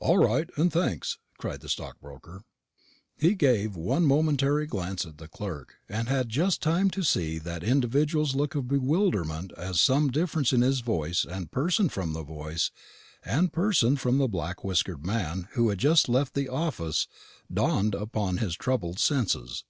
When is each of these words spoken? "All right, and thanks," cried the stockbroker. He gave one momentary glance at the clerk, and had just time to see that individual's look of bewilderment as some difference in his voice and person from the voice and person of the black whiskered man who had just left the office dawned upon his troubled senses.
"All 0.00 0.18
right, 0.18 0.50
and 0.56 0.70
thanks," 0.70 1.16
cried 1.38 1.62
the 1.62 1.68
stockbroker. 1.70 2.42
He 3.16 3.34
gave 3.34 3.74
one 3.74 4.04
momentary 4.04 4.66
glance 4.66 5.06
at 5.06 5.16
the 5.16 5.28
clerk, 5.28 5.76
and 5.88 6.08
had 6.10 6.28
just 6.28 6.60
time 6.60 6.90
to 6.90 7.02
see 7.02 7.38
that 7.38 7.64
individual's 7.64 8.34
look 8.34 8.54
of 8.54 8.68
bewilderment 8.68 9.50
as 9.56 9.80
some 9.80 10.10
difference 10.10 10.52
in 10.52 10.60
his 10.60 10.80
voice 10.80 11.24
and 11.24 11.50
person 11.50 11.88
from 11.88 12.12
the 12.12 12.22
voice 12.22 12.70
and 13.24 13.50
person 13.50 13.94
of 13.98 14.18
the 14.18 14.28
black 14.28 14.62
whiskered 14.62 15.06
man 15.06 15.48
who 15.52 15.70
had 15.70 15.78
just 15.78 16.06
left 16.06 16.34
the 16.34 16.50
office 16.50 17.08
dawned 17.50 17.94
upon 17.94 18.36
his 18.36 18.54
troubled 18.54 18.98
senses. 18.98 19.64